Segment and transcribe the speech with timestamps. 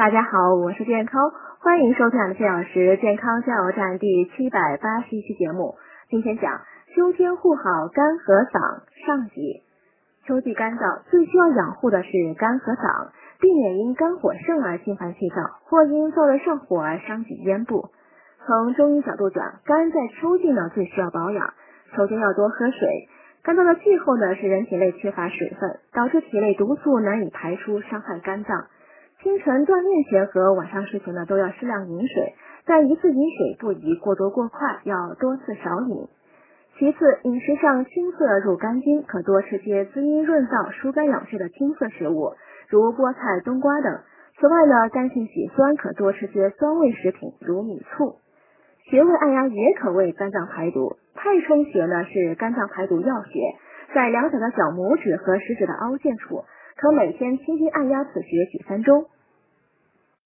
[0.00, 5.74] 大家好，我是健康，欢迎收看的四小时健康加油站第七百八十一期节目。
[6.08, 6.62] 今天讲
[6.96, 7.62] 秋天护好
[7.92, 9.60] 肝和嗓上集。
[10.24, 12.08] 秋季干燥，最需要养护的是
[12.38, 13.10] 肝和嗓，
[13.42, 17.90] 避免因肝火盛而心烦气躁，或因燥热上火而伤及咽部。
[18.46, 21.52] 从中医角度讲，肝在秋季呢最需要保养，
[21.94, 22.88] 秋天要多喝水。
[23.42, 28.64] 干燥的气候呢，使人体内缺乏水分，导致体内毒素难以排出，伤害肝脏。
[29.22, 32.34] 清晨锻炼前和晚上睡前呢，都要适量饮水，
[32.64, 36.08] 但一次饮水不宜过多过快，要多次少饮。
[36.78, 42.32] 其次，饮食上青色入肝经，可多吃些滋阴润燥、疏肝养血的青色食物，
[42.70, 44.00] 如菠菜、冬瓜等。
[44.38, 48.16] 此外呢，肝性喜酸，可多吃些酸味食品，如米醋。
[48.88, 50.96] 穴位按压也可为肝脏排毒。
[51.14, 53.40] 太冲穴呢是肝脏排毒要穴，
[53.94, 56.44] 在两脚的小拇指和食指的凹陷处，
[56.80, 59.04] 可每天轻轻按压此穴几分钟。